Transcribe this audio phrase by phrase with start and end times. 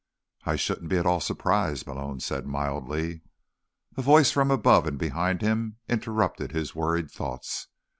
[0.47, 3.21] "I shouldn't be at all surprised," Malone said mildly.
[3.95, 7.67] A voice from above and behind him interrupted his worried thoughts.